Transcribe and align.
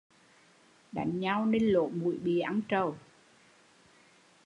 Đánh 0.91 1.19
nhau 1.19 1.45
nên 1.45 1.63
lỗ 1.63 1.87
mũi 1.89 2.17
bị 2.17 2.39
ăn 2.39 2.61
trầu 2.67 2.97